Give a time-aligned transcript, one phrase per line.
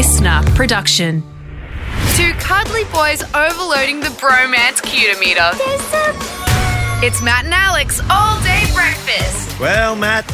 [0.00, 1.22] LiSTNR production.
[2.14, 5.52] Two cuddly boys overloading the bromance cutometer.
[7.02, 9.60] It's Matt and Alex all day breakfast.
[9.60, 10.26] Well, Matt,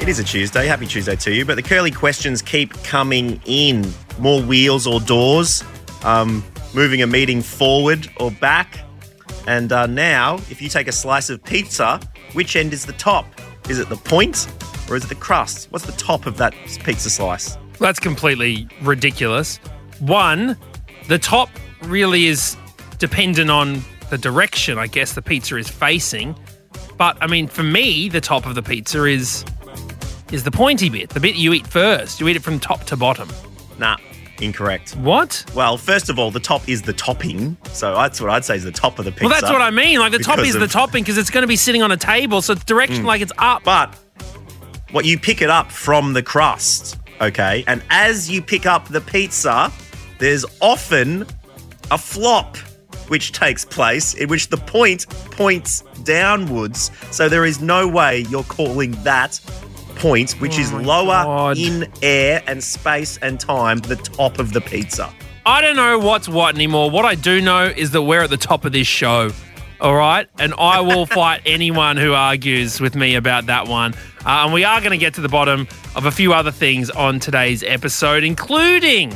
[0.00, 0.68] it is a Tuesday.
[0.68, 1.44] Happy Tuesday to you.
[1.44, 3.92] But the curly questions keep coming in.
[4.20, 5.64] More wheels or doors,
[6.04, 8.78] um, moving a meeting forward or back.
[9.48, 11.98] And uh, now, if you take a slice of pizza,
[12.34, 13.26] which end is the top?
[13.68, 14.46] Is it the point
[14.88, 15.66] or is it the crust?
[15.72, 16.54] What's the top of that
[16.84, 17.58] pizza slice?
[17.78, 19.58] That's completely ridiculous.
[20.00, 20.56] One,
[21.06, 21.50] the top
[21.82, 22.56] really is
[22.98, 26.34] dependent on the direction, I guess, the pizza is facing.
[26.96, 29.44] But I mean, for me, the top of the pizza is
[30.32, 32.20] is the pointy bit, the bit you eat first.
[32.20, 33.28] You eat it from top to bottom.
[33.78, 33.96] Nah,
[34.40, 34.96] incorrect.
[34.96, 35.44] What?
[35.54, 37.56] Well, first of all, the top is the topping.
[37.72, 39.24] So that's what I'd say is the top of the pizza.
[39.26, 40.00] Well, that's what I mean.
[40.00, 42.42] Like the top is the topping because it's going to be sitting on a table,
[42.42, 43.06] so it's direction mm.
[43.06, 43.62] like it's up.
[43.64, 43.94] But
[44.90, 47.64] what you pick it up from the crust, okay?
[47.66, 49.72] And as you pick up the pizza,
[50.18, 51.26] there's often
[51.90, 52.56] a flop
[53.08, 56.90] which takes place in which the point points downwards.
[57.10, 59.40] So there is no way you're calling that
[59.96, 61.58] point, which is Oh my lower God.
[61.58, 65.12] in air and space and time, the top of the pizza.
[65.46, 66.90] I don't know what's what anymore.
[66.90, 69.30] What I do know is that we're at the top of this show.
[69.80, 70.28] All right.
[70.38, 73.94] And I will fight anyone who argues with me about that one.
[74.26, 75.66] Uh, and we are going to get to the bottom
[75.98, 79.12] of a few other things on today's episode, including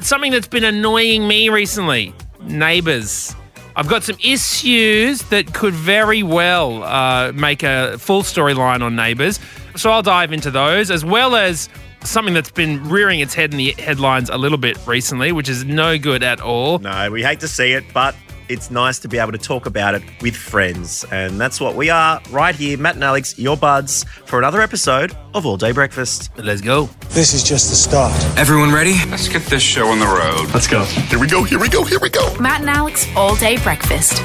[0.00, 3.36] something that's been annoying me recently neighbors.
[3.76, 9.38] I've got some issues that could very well uh, make a full storyline on neighbors.
[9.76, 11.68] So I'll dive into those, as well as
[12.02, 15.64] something that's been rearing its head in the headlines a little bit recently, which is
[15.64, 16.80] no good at all.
[16.80, 18.16] No, we hate to see it, but
[18.48, 21.04] it's nice to be able to talk about it with friends.
[21.10, 25.16] And that's what we are right here, Matt and Alex, your buds, for another episode
[25.34, 26.30] of All Day Breakfast.
[26.36, 26.86] Let's go.
[27.10, 28.12] This is just the start.
[28.38, 28.94] Everyone ready?
[29.08, 30.52] Let's get this show on the road.
[30.52, 30.84] Let's go.
[30.84, 32.36] Here we go, here we go, here we go.
[32.38, 34.22] Matt and Alex all day breakfast.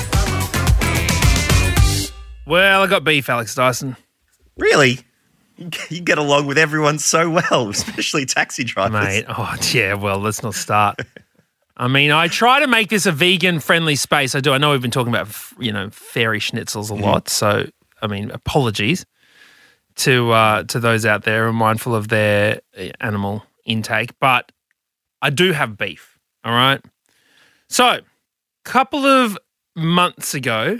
[2.45, 3.95] Well, I got beef, Alex Dyson.
[4.57, 4.99] Really?
[5.89, 9.03] You get along with everyone so well, especially taxi drivers.
[9.03, 10.99] Mate, oh, yeah, well, let's not start.
[11.79, 14.35] I mean, I try to make this a vegan friendly space.
[14.35, 14.51] I do.
[14.51, 17.29] I know we've been talking about, you know, fairy schnitzels a lot.
[17.29, 17.69] So,
[18.01, 19.05] I mean, apologies
[19.95, 24.11] to uh, to those out there who are mindful of their uh, animal intake.
[24.19, 24.51] But
[25.21, 26.19] I do have beef.
[26.43, 26.81] All right.
[27.69, 28.01] So, a
[28.65, 29.37] couple of
[29.75, 30.79] months ago,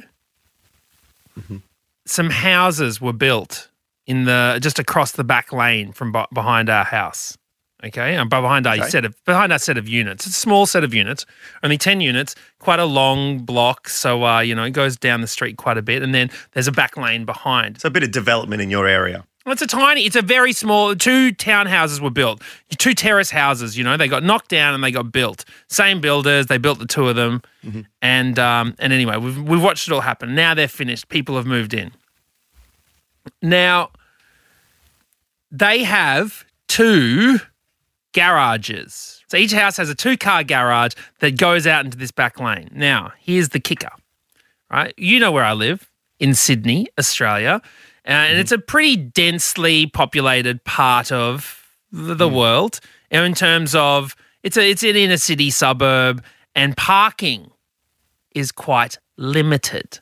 [2.05, 3.69] some houses were built
[4.05, 7.37] in the just across the back lane from b- behind our house.
[7.81, 8.89] Okay, and behind our Okay.
[8.89, 11.25] set of behind our set of units, it's a small set of units,
[11.63, 13.87] only ten units, quite a long block.
[13.87, 16.67] So uh, you know it goes down the street quite a bit, and then there's
[16.67, 17.79] a back lane behind.
[17.79, 19.23] So a bit of development in your area.
[19.45, 20.93] Well, It's a tiny, it's a very small.
[20.93, 22.41] Two townhouses were built,
[22.77, 23.77] two terrace houses.
[23.77, 25.45] You know, they got knocked down and they got built.
[25.69, 27.41] Same builders, they built the two of them,
[28.01, 30.35] and um, and anyway, we've we've watched it all happen.
[30.35, 31.07] Now they're finished.
[31.07, 31.91] People have moved in.
[33.41, 33.91] Now
[35.49, 37.39] they have two
[38.13, 39.23] garages.
[39.27, 42.69] So each house has a two-car garage that goes out into this back lane.
[42.73, 43.89] Now here's the kicker
[44.71, 44.93] right?
[44.97, 45.89] You know where I live
[46.19, 47.59] in Sydney, Australia,
[48.05, 54.15] uh, and it's a pretty densely populated part of the, the world in terms of
[54.43, 56.23] it's a it's an inner city suburb,
[56.55, 57.49] and parking
[58.35, 59.99] is quite limited.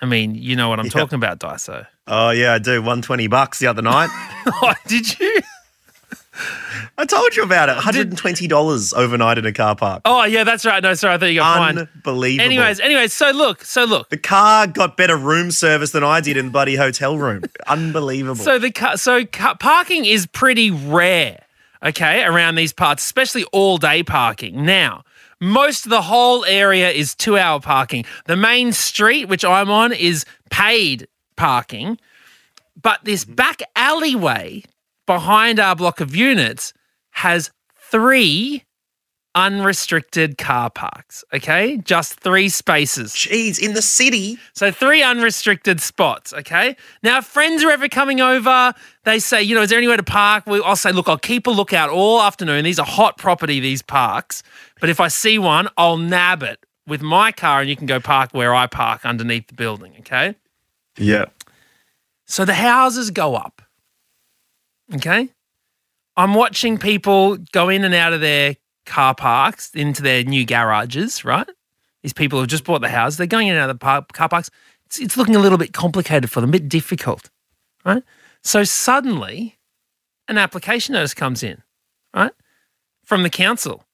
[0.00, 0.92] I mean, you know what I'm Yeah.
[0.92, 1.84] talking about, Dyso.
[2.06, 2.80] Oh yeah, I do.
[2.80, 4.10] One twenty bucks the other night.
[4.46, 5.40] oh, did you?
[6.96, 7.74] I told you about it.
[7.76, 10.02] One hundred and twenty dollars overnight in a car park.
[10.04, 10.82] Oh, yeah, that's right.
[10.82, 11.78] No, sorry, I thought you got fined.
[11.78, 12.44] Unbelievable.
[12.44, 14.08] Anyways, anyways, so look, so look.
[14.10, 17.42] the car got better room service than I did in the bloody hotel room.
[17.66, 18.42] Unbelievable.
[18.42, 21.44] So the ca- so ca- parking is pretty rare,
[21.82, 24.64] okay, around these parts, especially all day parking.
[24.64, 25.04] Now,
[25.40, 28.04] most of the whole area is two hour parking.
[28.26, 31.06] The main street, which I'm on, is paid
[31.36, 31.98] parking,
[32.80, 34.64] but this back alleyway
[35.08, 36.72] behind our block of units
[37.12, 37.50] has
[37.90, 38.62] three
[39.34, 41.24] unrestricted car parks.
[41.32, 43.12] Okay, just three spaces.
[43.12, 44.36] Jeez, in the city.
[44.52, 46.32] So three unrestricted spots.
[46.34, 46.76] Okay.
[47.02, 48.74] Now, if friends are ever coming over,
[49.04, 50.46] they say, you know, is there anywhere to park?
[50.46, 52.64] We, I'll say, look, I'll keep a lookout all afternoon.
[52.64, 54.42] These are hot property, these parks.
[54.80, 57.98] But if I see one, I'll nab it with my car, and you can go
[57.98, 59.94] park where I park underneath the building.
[60.00, 60.34] Okay.
[60.98, 61.26] Yeah.
[62.26, 63.62] So the houses go up.
[64.94, 65.28] Okay.
[66.16, 68.56] I'm watching people go in and out of their
[68.86, 71.48] car parks into their new garages, right?
[72.02, 73.16] These people have just bought the house.
[73.16, 74.50] They're going in and out of the par- car parks.
[74.86, 77.30] It's, it's looking a little bit complicated for them, a bit difficult,
[77.84, 78.02] right?
[78.42, 79.58] So suddenly,
[80.26, 81.62] an application notice comes in,
[82.14, 82.32] right?
[83.08, 83.84] from the council.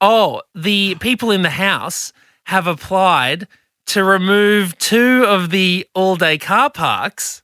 [0.00, 2.10] Oh, the people in the house
[2.44, 3.46] have applied
[3.88, 7.42] to remove two of the all day car parks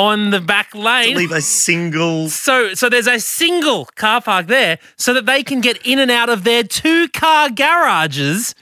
[0.00, 1.16] on the back lane.
[1.16, 2.28] Leave a single.
[2.30, 6.10] So, so there's a single car park there, so that they can get in and
[6.10, 8.54] out of their two car garages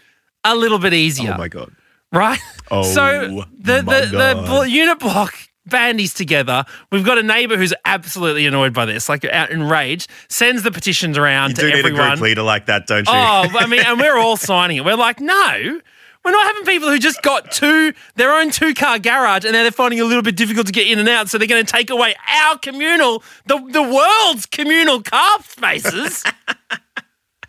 [0.44, 1.70] a little bit easier, Oh my god.
[2.12, 2.40] right?
[2.70, 5.34] Oh so the the, the unit block
[5.66, 6.64] bandies together.
[6.90, 11.16] We've got a neighbour who's absolutely annoyed by this, like out enraged, sends the petitions
[11.18, 13.12] around You to do need a group leader like that, don't you?
[13.14, 14.84] Oh, I mean, and we're all signing it.
[14.84, 15.80] We're like, no.
[16.28, 19.62] We're not having people who just got two their own two car garage and now
[19.62, 21.64] they're finding it a little bit difficult to get in and out, so they're going
[21.64, 22.14] to take away
[22.44, 26.22] our communal, the the world's communal car spaces.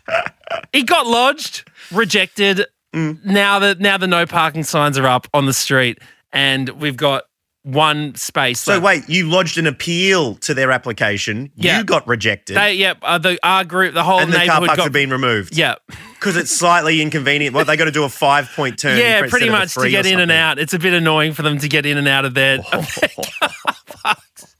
[0.72, 2.64] it got lodged, rejected.
[2.94, 3.22] Mm.
[3.22, 5.98] Now that now the no parking signs are up on the street,
[6.32, 7.24] and we've got
[7.62, 8.60] one space.
[8.60, 8.84] so left.
[8.84, 11.50] wait, you lodged an appeal to their application.
[11.56, 11.78] Yeah.
[11.78, 12.56] You got rejected.
[12.56, 15.10] They, yeah, uh, the our group, the whole and the car parks got have been
[15.10, 15.56] removed.
[15.56, 15.74] yeah.
[16.14, 17.54] Because it's slightly inconvenient.
[17.54, 18.98] Well, they got to do a five point turn.
[18.98, 20.58] Yeah, pretty much to get in and out.
[20.58, 22.58] It's a bit annoying for them to get in and out of their.
[22.72, 24.56] of their car parks.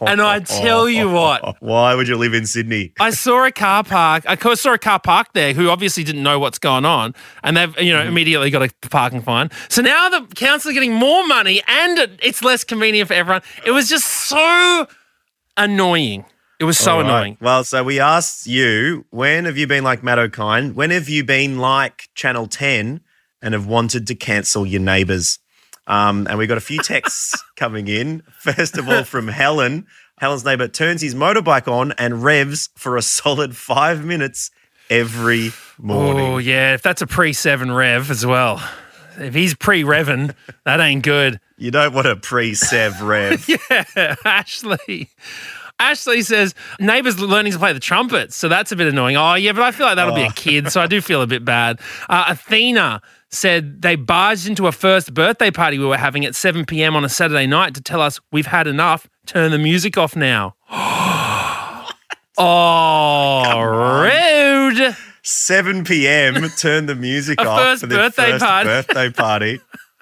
[0.00, 2.92] And I tell you what, Why would you live in Sydney?
[3.00, 4.24] I saw a car park.
[4.26, 7.78] I saw a car park there who obviously didn't know what's going on, and they've
[7.80, 8.08] you know Mm-hmm.
[8.08, 9.50] immediately got a parking fine.
[9.68, 13.42] So now the council are getting more money, and it's less convenient for everyone.
[13.64, 14.86] It was just so
[15.56, 16.24] annoying.
[16.60, 17.04] It was so right.
[17.04, 17.38] annoying.
[17.40, 20.74] Well, so we asked you, when have you been like Matt O'Kine?
[20.74, 23.00] When have you been like Channel 10
[23.42, 25.40] and have wanted to cancel your neighbours?
[25.86, 28.22] Um, and we got a few texts coming in.
[28.38, 29.86] First of all, from Helen.
[30.18, 34.50] Helen's neighbour turns his motorbike on and revs for a solid five minutes
[34.88, 36.26] every morning.
[36.26, 38.62] Oh yeah, if that's a pre seven rev as well.
[39.18, 40.34] If he's pre revving,
[40.64, 41.40] that ain't good.
[41.58, 43.48] You don't want a pre-sev rev.
[43.48, 45.10] Yeah, Ashley.
[45.78, 49.16] Ashley says neighbours learning to play the trumpet, so that's a bit annoying.
[49.16, 51.26] Oh yeah, but I feel like that'll be a kid, so I do feel a
[51.26, 51.80] bit bad.
[52.08, 53.02] Uh, Athena
[53.32, 56.94] said they barged into a first birthday party we were having at 7 p.m.
[56.94, 59.08] on a Saturday night to tell us we've had enough.
[59.26, 60.54] Turn the music off now.
[62.38, 64.96] oh, rude.
[65.22, 66.48] 7 p.m.
[66.58, 68.68] Turn the music off first for their birthday first party.
[68.68, 69.60] birthday party.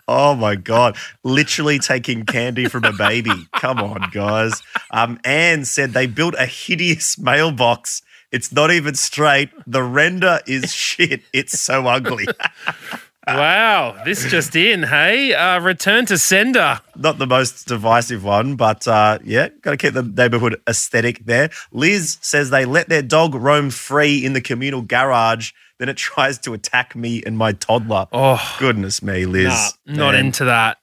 [0.09, 0.97] Oh my god!
[1.23, 3.47] Literally taking candy from a baby.
[3.55, 4.61] Come on, guys.
[4.91, 8.03] Um, Anne said they built a hideous mailbox.
[8.33, 9.51] It's not even straight.
[9.67, 11.23] The render is shit.
[11.33, 12.27] It's so ugly.
[13.27, 14.83] Wow, this just in.
[14.83, 16.81] Hey, uh, return to sender.
[16.97, 21.51] not the most divisive one, but uh, yeah, got to keep the neighborhood aesthetic there.
[21.71, 25.53] Liz says they let their dog roam free in the communal garage.
[25.79, 28.07] Then it tries to attack me and my toddler.
[28.13, 29.75] Oh, Goodness me, Liz.
[29.87, 30.79] nah, not into that.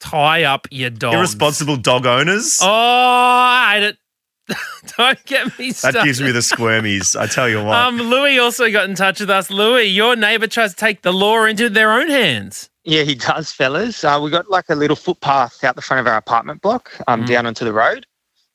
[0.00, 1.14] Tie up your dog.
[1.14, 2.58] Irresponsible dog owners.
[2.62, 3.98] Oh, I hate it.
[4.96, 6.00] Don't get me started.
[6.00, 7.18] that gives me the squirmies.
[7.18, 7.76] I tell you what.
[7.76, 9.50] Um, Louis also got in touch with us.
[9.50, 12.70] Louis, your neighbour tries to take the law into their own hands.
[12.84, 14.04] Yeah, he does, fellas.
[14.04, 17.24] Uh, we got like a little footpath out the front of our apartment block, um,
[17.24, 17.26] Mm.
[17.28, 18.06] down onto the road.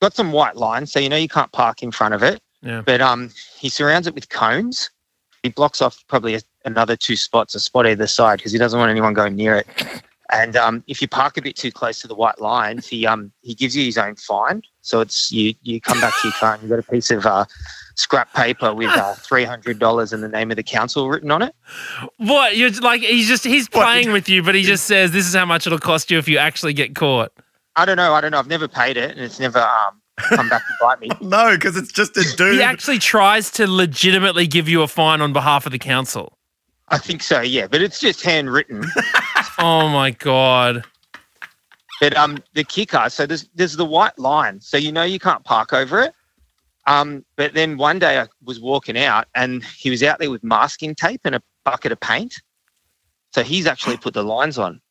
[0.02, 2.42] Got some white lines, so you know you can't park in front of it.
[2.62, 2.82] Yeah.
[2.82, 3.30] But um,
[3.60, 4.90] he surrounds it with cones.
[5.44, 8.80] He blocks off probably a, another two spots, a spot either side, because he doesn't
[8.80, 9.68] want anyone going near it.
[10.32, 13.32] And um, if you park a bit too close to the white lines, he um
[13.42, 14.62] he gives you his own fine.
[14.82, 17.26] So it's you you come back to your car and you've got a piece of
[17.26, 17.46] uh,
[17.96, 21.42] scrap paper with uh, three hundred dollars and the name of the council written on
[21.42, 21.54] it.
[22.18, 22.58] What?
[22.58, 23.84] You're like he's just he's What?
[23.84, 26.28] playing with you, but he just says this is how much it'll cost you if
[26.28, 27.32] you actually get caught.
[27.76, 28.14] I don't know.
[28.14, 28.40] I don't know.
[28.40, 31.10] I've never paid it, and it's never um come back to bite me.
[31.22, 32.56] no, because it's just a dude.
[32.56, 36.38] He actually tries to legitimately give you a fine on behalf of the council.
[36.90, 37.68] I think so, yeah.
[37.68, 38.84] But it's just handwritten.
[39.64, 40.84] Oh my god.
[42.02, 43.06] But um, the kicker.
[43.10, 46.14] So there's there's the white line, so you know you can't park over it.
[46.88, 50.44] Um, but then one day I was walking out, and he was out there with
[50.44, 52.42] masking tape and a bucket of paint.
[53.34, 54.82] So he's actually put the lines on.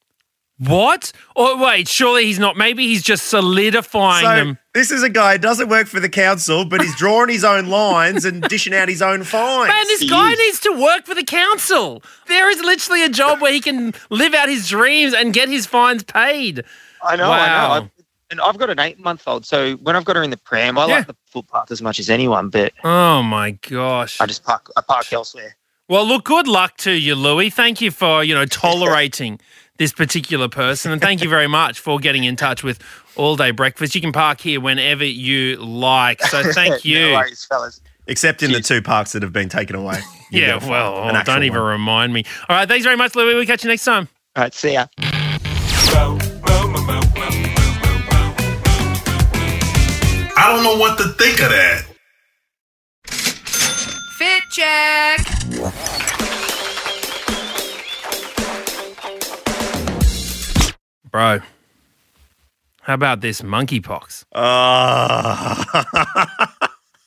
[0.61, 1.11] What?
[1.37, 2.57] Oh wait, surely he's not.
[2.57, 4.59] Maybe he's just solidifying so them.
[4.75, 7.67] this is a guy who doesn't work for the council, but he's drawing his own
[7.69, 9.69] lines and dishing out his own fines.
[9.69, 10.38] Man, this He guy is.
[10.38, 12.02] needs to work for the council.
[12.29, 15.67] There is literally a job where he can live out his dreams and get his
[15.67, 16.62] fines paid.
[17.02, 17.37] I know, Wow.
[17.73, 17.85] I know.
[17.87, 17.90] I,
[18.30, 20.95] and I've got an eight-month-old, so when I've got her in the pram, I Yeah.
[20.99, 22.49] like the footpath as much as anyone.
[22.49, 24.21] But Oh my gosh.
[24.21, 24.71] I just park.
[24.76, 25.57] I park elsewhere.
[25.88, 27.50] Well, look, good luck to you, Louis.
[27.50, 29.40] Thank you for, you know, tolerating
[29.78, 30.92] this particular person.
[30.92, 32.78] And thank you very much for getting in touch with
[33.16, 33.95] All Day Breakfast.
[33.97, 36.23] You can park here whenever you like.
[36.23, 37.09] So thank you.
[37.09, 37.80] no worries, fellas.
[38.07, 39.99] Except in the two parks that have been taken away.
[40.33, 41.71] Yeah, well, fine, oh, don't even one.
[41.73, 42.23] remind me.
[42.49, 43.35] All right, thanks very much, Louis.
[43.35, 44.07] We'll catch you next time.
[44.37, 44.87] All right, see ya.
[50.50, 51.85] I don't know what to think of that.
[54.19, 55.21] Fit check.
[61.09, 61.38] Bro,
[62.80, 64.25] how about this monkeypox?
[64.35, 65.54] Ah.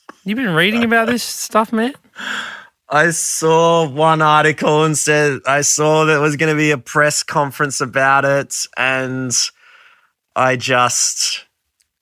[0.23, 1.93] You've been reading about this stuff, man?
[2.87, 7.23] I saw one article and said I saw there was going to be a press
[7.23, 9.33] conference about it, and
[10.33, 11.45] I just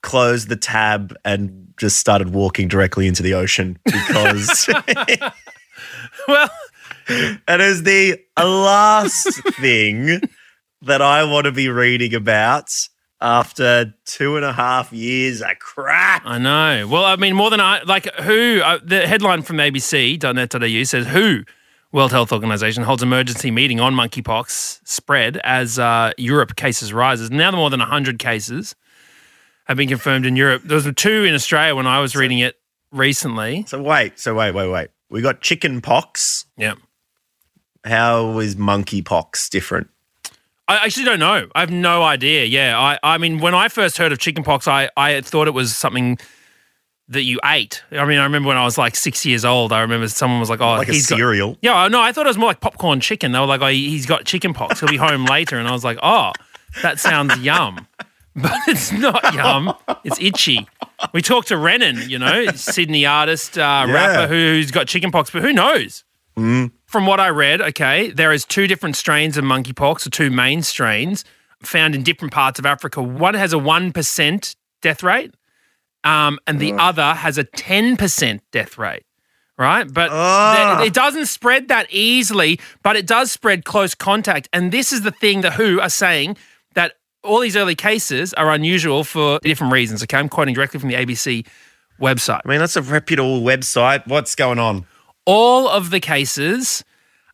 [0.01, 4.69] closed the tab and just started walking directly into the ocean because
[6.27, 6.49] Well,
[7.07, 10.21] it is the last thing
[10.81, 12.69] that I want to be reading about
[13.19, 16.23] after two and a half years of crap.
[16.25, 16.87] I know.
[16.87, 21.43] Well, I mean, more than I like who uh, the headline from ABC.net.au says who
[21.91, 27.29] World Health Organization holds emergency meeting on monkeypox spread as uh, Europe cases rises.
[27.29, 28.75] Now, more than 100 cases
[29.71, 30.63] have been confirmed in Europe.
[30.65, 32.59] There was two in Australia when I was reading it
[32.91, 33.63] recently.
[33.67, 34.89] So wait, so wait, wait, wait.
[35.09, 36.45] We got chicken pox.
[36.57, 36.75] Yeah.
[37.83, 39.89] How is monkey pox different?
[40.67, 41.49] I actually don't know.
[41.53, 42.45] I have no idea.
[42.45, 45.75] Yeah, I, I mean, when I first heard of chickenpox, I, I thought it was
[45.75, 46.17] something
[47.09, 47.83] that you ate.
[47.91, 49.73] I mean, I remember when I was like six years old.
[49.73, 51.57] I remember someone was like, "Oh, Like a he's got-" cereal?
[51.61, 53.33] Yeah, no, I thought it was more like popcorn chicken.
[53.33, 54.79] They were like, "Oh, he's got chickenpox.
[54.79, 56.31] He'll be home later," and I was like, "Oh,
[56.83, 57.85] that sounds yum,"
[58.35, 59.73] but it's not yum.
[60.03, 60.67] It's itchy.
[61.13, 65.51] We talked to Renan, you know, Sydney artist, uh, rapper who's got chickenpox, but who
[65.53, 66.03] knows?
[66.85, 70.61] From what I read, okay, there is two different strains of monkeypox, or two main
[70.63, 71.23] strains
[71.61, 73.01] found in different parts of Africa.
[73.01, 75.33] One has a one percent death rate,
[76.03, 79.03] um, and the other has a ten percent death rate.
[79.57, 80.09] Right, but
[80.79, 84.49] th- it doesn't spread that easily, but it does spread close contact.
[84.51, 86.37] And this is the thing that WHO are saying
[87.23, 90.03] all these early cases are unusual for different reasons.
[90.03, 91.45] Okay, I'm quoting directly from the ABC
[91.99, 94.07] website I mean, that's a reputable website.
[94.07, 94.85] What's going on?
[95.25, 96.83] all of the cases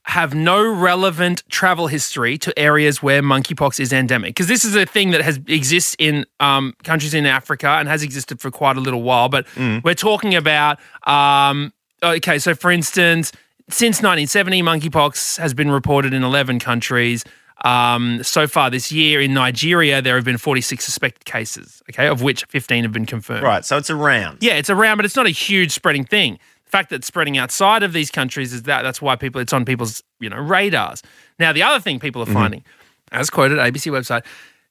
[0.04, 4.30] have no relevant travel history to areas where monkeypox is endemic.
[4.30, 8.04] Because this is a thing that has exists in um, countries in Africa and has
[8.04, 9.28] existed for quite a little while.
[9.28, 9.48] But
[9.84, 12.40] we're talking about um, okay.
[12.40, 13.34] So, for instance,
[13.70, 17.26] since 1970, monkeypox has been reported in 11 countries.
[17.64, 22.22] Um, so far this year in Nigeria, there have been 46 suspected cases, okay, of
[22.22, 23.44] which 15 have been confirmed.
[23.44, 24.40] Right, so it's around.
[24.42, 26.40] Yeah, it's around, but it's not a huge spreading thing.
[26.66, 29.54] The fact that it's spreading outside of these countries is that that's why people it's
[29.54, 31.02] on people's you know radars.
[31.40, 32.64] Now, the other thing people are finding,
[33.12, 34.26] as quoted ABC website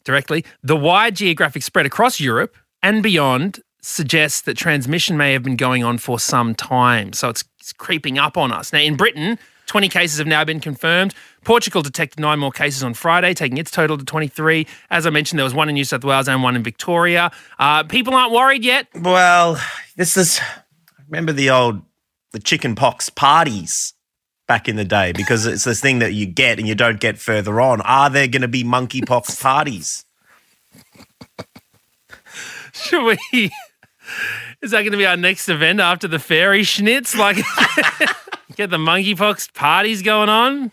[0.04, 5.56] directly, the wide geographic spread across Europe and beyond suggests that transmission may have been
[5.56, 7.12] going on for some time.
[7.12, 8.72] So it's, it's creeping up on us.
[8.72, 11.14] Now, in Britain, 20 cases have now been confirmed.
[11.44, 14.66] Portugal detected nine more cases on Friday, taking its total to 23.
[14.90, 17.30] As I mentioned, there was one in New South Wales and one in Victoria.
[17.58, 18.88] Uh, people aren't worried yet.
[18.94, 19.60] Well,
[19.96, 20.40] this is
[21.08, 21.82] remember the old
[22.32, 23.94] the chicken pox parties
[24.46, 27.18] back in the day because it's this thing that you get and you don't get
[27.18, 27.80] further on.
[27.82, 30.04] Are there going to be monkey pox parties?
[32.72, 33.50] Should we?
[34.62, 37.16] Is that going to be our next event after the fairy schnitz?
[37.16, 37.38] Like,
[38.56, 40.72] get the monkeypox parties going on.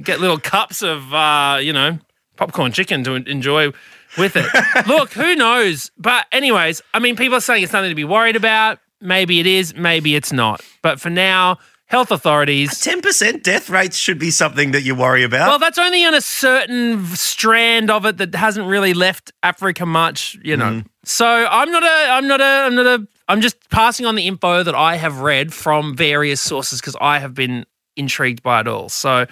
[0.00, 1.98] Get little cups of, uh, you know,
[2.36, 3.72] popcorn chicken to enjoy
[4.16, 4.46] with it.
[4.86, 5.90] Look, who knows?
[5.98, 8.78] But anyways, I mean, people are saying it's something to be worried about.
[9.00, 9.74] Maybe it is.
[9.74, 10.60] Maybe it's not.
[10.82, 11.58] But for now,
[11.90, 12.78] health authorities.
[12.80, 15.48] Ten percent death rates should be something that you worry about.
[15.48, 20.38] Well, that's only on a certain strand of it that hasn't really left Africa much,
[20.42, 20.70] you know.
[20.70, 20.86] Mm.
[21.04, 24.28] So I'm not a, I'm not a, I'm not a, I'm just passing on the
[24.28, 27.66] info that I have read from various sources because I have been
[27.96, 28.88] intrigued by it all.
[28.88, 29.26] So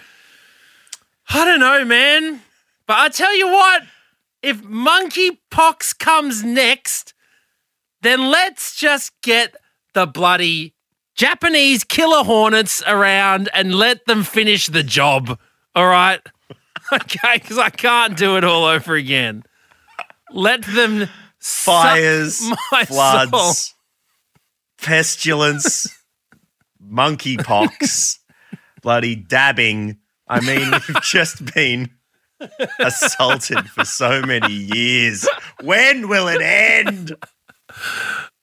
[1.29, 2.43] I don't know, man.
[2.89, 3.83] But I tell you what,
[4.43, 7.15] if monkeypox comes next,
[8.03, 9.55] then let's just get
[9.95, 10.75] the bloody
[11.19, 15.39] Japanese killer hornets around and let them finish the job.
[15.75, 16.21] All right.
[16.91, 19.43] Okay, because I can't do it all over again.
[20.31, 21.07] Let them
[21.39, 22.41] Fires,
[22.73, 23.77] my floods, soul.
[24.81, 25.87] pestilence,
[26.83, 28.21] monkeypox,
[28.81, 29.99] bloody dabbing.
[30.27, 31.91] I mean, we've just been
[32.79, 35.29] assaulted for so many years.
[35.61, 37.15] When will it end?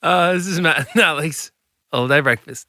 [0.03, 1.51] Uh, this is Matt and Alex
[1.95, 2.67] all day breakfast.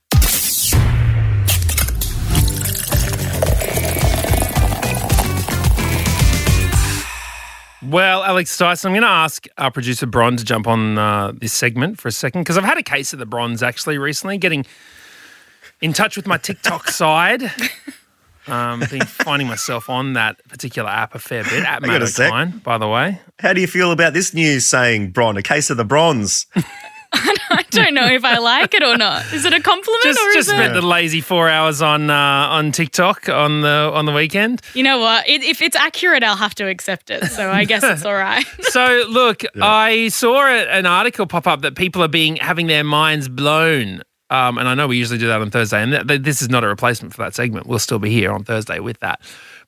[7.82, 11.52] Well, Alex Dyson, I'm going to ask our producer Bron to jump on uh, this
[11.52, 14.66] segment for a second because I've had a case of the bronze actually recently, getting
[15.80, 17.42] in touch with my TikTok side.
[18.48, 22.02] Um, been finding myself on that particular app a fair bit at Matt.
[22.02, 23.20] O'Kine, by the way.
[23.40, 26.46] How do you feel about this news saying, Bron, a case of the bronze?
[27.12, 29.24] I don't know if I like it or not.
[29.32, 30.80] Is it a compliment Just or just is spent it?
[30.80, 34.60] the lazy four hours on uh, on TikTok on the on the weekend.
[34.74, 35.28] You know what?
[35.28, 37.24] It, if it's accurate, I'll have to accept it.
[37.26, 38.44] So I guess it's all right.
[38.76, 43.28] So look, I saw an article pop up that people are being having their minds
[43.28, 44.02] blown.
[44.28, 46.48] Um, and I know we usually do that on Thursday, and th- th- this is
[46.50, 47.66] not a replacement for that segment.
[47.66, 49.20] We'll still be here on Thursday with that.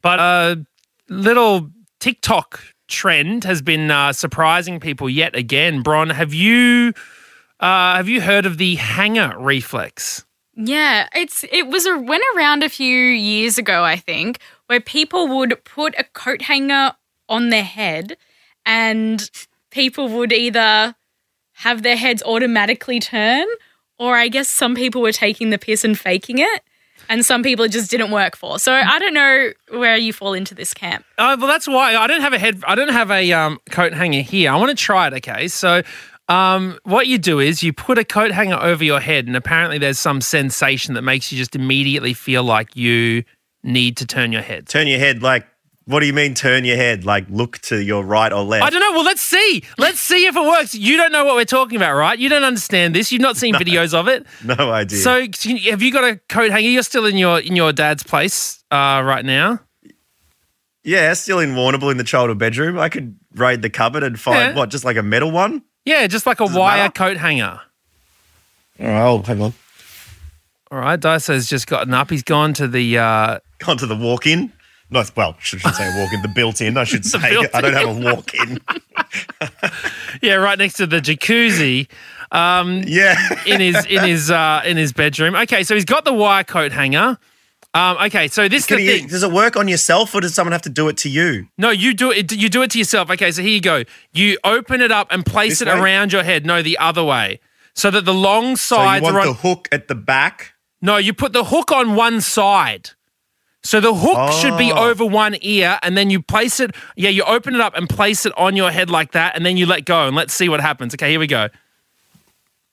[0.02, 0.64] But a
[1.08, 5.82] little TikTok trend has been uh, surprising people yet again.
[5.82, 6.92] Bron, have you
[7.60, 10.24] uh, have you heard of the hanger reflex?
[10.54, 15.28] Yeah, it's it was a went around a few years ago, I think, where people
[15.38, 16.92] would put a coat hanger
[17.28, 18.16] on their head,
[18.66, 19.30] and
[19.70, 20.96] people would either
[21.52, 23.46] have their heads automatically turn,
[23.98, 26.62] or I guess some people were taking the piss and faking it,
[27.08, 28.58] and some people it just didn't work for.
[28.58, 31.04] So I don't know where you fall into this camp.
[31.18, 32.62] Oh, well, that's why I don't have a head.
[32.66, 34.50] I don't have a um, coat hanger here.
[34.50, 35.14] I want to try it.
[35.14, 35.82] Okay, so
[36.28, 39.78] um, what you do is you put a coat hanger over your head, and apparently
[39.78, 43.24] there's some sensation that makes you just immediately feel like you
[43.62, 44.68] need to turn your head.
[44.68, 45.46] Turn your head like.
[45.86, 46.34] What do you mean?
[46.34, 48.62] Turn your head like look to your right or left?
[48.62, 48.92] I don't know.
[48.92, 49.62] Well, let's see.
[49.78, 50.74] Let's see if it works.
[50.74, 52.18] You don't know what we're talking about, right?
[52.18, 53.10] You don't understand this.
[53.10, 54.26] You've not seen videos of it.
[54.44, 54.98] No idea.
[54.98, 55.20] So,
[55.70, 56.68] have you got a coat hanger?
[56.68, 59.60] You're still in your in your dad's place uh, right now.
[60.84, 62.78] yeah, still in Warrnambool in the childhood bedroom.
[62.78, 64.56] I could raid the cupboard and find Yeah.
[64.56, 65.62] what, just like a metal one.
[65.88, 67.60] Yeah, just like a wire coat hanger.
[68.80, 69.54] All right, oh, hang on.
[70.70, 72.10] All right, Dyso's just gotten up.
[72.10, 74.52] He's gone to the uh, Gone to the walk-in.
[74.90, 76.20] No, well, should should say a walk-in.
[76.20, 76.76] The built-in.
[76.76, 77.18] I should say.
[77.54, 78.60] I don't have a walk-in.
[80.22, 81.88] yeah, right next to the jacuzzi
[82.32, 83.16] Um, yeah.
[83.46, 85.34] in his in his uh, in his bedroom.
[85.36, 87.18] Okay, so he's got the wire coat hanger.
[87.74, 89.06] Um, okay, so this is the you, thing.
[89.08, 91.46] does it work on yourself, or does someone have to do it to you?
[91.58, 92.32] No, you do it.
[92.32, 93.10] You do it to yourself.
[93.10, 93.84] Okay, so here you go.
[94.12, 95.78] You open it up and place This it way?
[95.78, 96.46] around your head.
[96.46, 97.40] No, the other way,
[97.74, 99.26] so that the long So sides you want are on.
[99.28, 100.54] the hook at the back.
[100.80, 102.90] no, you put the hook on one side.
[103.62, 104.88] So the hook should be Oh.
[104.88, 106.74] over one ear, and then you place it.
[106.96, 109.56] Yeah, you open it up and place it on your head like that, and then
[109.58, 110.94] you let go, and let's see what happens.
[110.94, 111.48] Okay, here we go.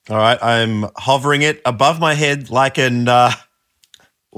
[0.08, 3.32] All right, I'm hovering it above my head like an uh,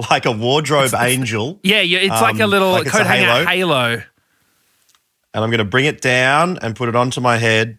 [0.09, 3.45] like a wardrobe angel, Yeah, it's like a Um, little like coat hanger halo?
[3.45, 4.03] halo.
[5.33, 7.77] and I'm going to bring it down and put it onto my head.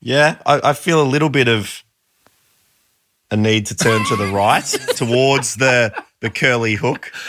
[0.00, 1.82] Yeah, I, I feel a little bit of
[3.30, 4.64] a need to turn to the right
[4.96, 7.12] towards the the curly hook.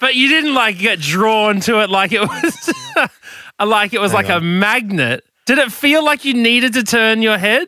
[0.00, 2.70] But you didn't like get drawn to it like it was
[3.58, 5.24] like it was like a magnet.
[5.44, 7.66] Did it feel like you needed to turn your head?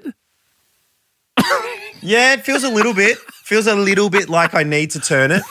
[2.03, 3.19] Yeah, it feels a little bit.
[3.45, 5.43] Feels a little bit like I need to turn it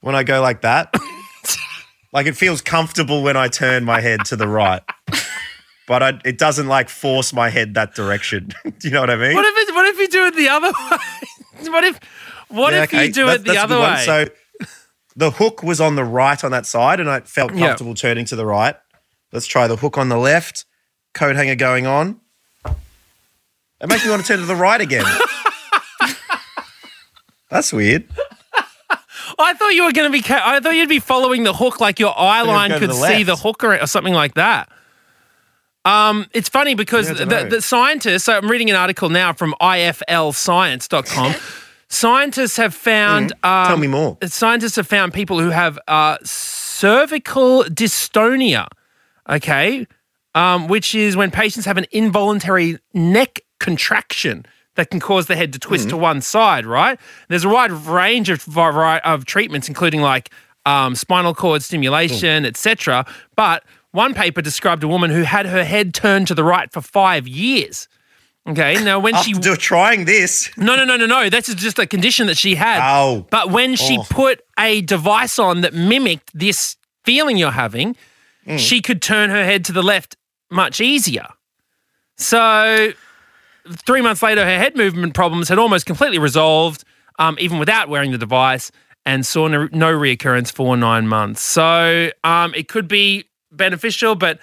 [0.00, 0.92] when I go like that.
[2.12, 4.82] Like it feels comfortable when I turn my head to the right.
[5.86, 8.48] But I, it doesn't like force my head that direction.
[8.64, 9.34] do you know what I mean?
[9.34, 10.98] What if it, what if you do it the other way?
[11.70, 12.00] What if
[12.48, 14.02] what Yeah, if okay, you do that- it the other way?
[14.04, 14.26] So
[15.16, 18.36] the hook was on the right on that side, and I felt comfortable turning to
[18.36, 18.74] the right.
[19.32, 20.64] Let's try the hook on the left.
[21.14, 22.20] Coat hanger going on.
[23.80, 25.04] It makes me want to turn to the right again.
[27.50, 28.08] That's weird.
[29.38, 30.22] I thought you were going to be.
[30.22, 33.22] ca- I thought you'd be following the hook, like your eye line could the see
[33.22, 34.68] the hook or, or something like that.
[35.84, 38.24] Um, it's funny because Yeah, the, the scientists.
[38.24, 41.34] So I'm reading an article now from IFLScience.com.
[41.88, 43.32] scientists have found.
[43.42, 43.68] Um, Mm-hmm.
[43.68, 44.18] Tell me more.
[44.24, 48.66] Scientists have found people who have uh, cervical dystonia.
[49.28, 49.86] Okay,
[50.34, 54.46] um, which is when patients have an involuntary neck contraction
[54.76, 56.98] that can cause the head to twist to one side, right?
[57.28, 60.30] There's a wide range of, of treatments, including like
[60.66, 63.06] um, spinal cord stimulation, etc.
[63.36, 66.80] But one paper described a woman who had her head turned to the right for
[66.80, 67.88] five years.
[68.46, 71.30] Okay, now when she After trying this, no, no, no, no, no.
[71.30, 72.80] That's just a condition that she had.
[72.82, 73.26] Oh.
[73.30, 74.06] But when she Oh.
[74.10, 77.96] put a device on that mimicked this feeling you're having,
[78.46, 78.56] Hmm.
[78.58, 80.16] she could turn her head to the left
[80.50, 81.28] much easier.
[82.18, 82.92] So,
[83.70, 86.84] three months later, her head movement problems had almost completely resolved,
[87.18, 88.70] um, even without wearing the device,
[89.06, 91.40] and saw no, no reoccurrence for nine months.
[91.42, 94.38] So, um, it could be beneficial, but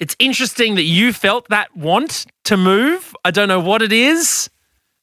[0.00, 3.14] it's interesting that you felt that want to move.
[3.24, 4.48] I don't know what it is.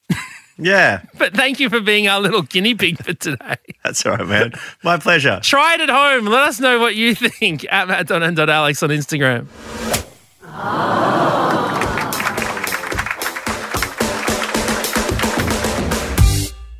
[0.58, 3.56] yeah, But thank you for being our little guinea pig for today.
[3.84, 4.52] that's all right, man.
[4.82, 5.38] My pleasure.
[5.42, 6.26] Try it at home.
[6.26, 9.46] Let us know what you think at matt.n.alex on Instagram.